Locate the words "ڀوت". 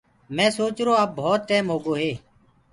1.17-1.41